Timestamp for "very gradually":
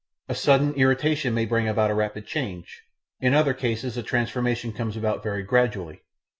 5.21-6.01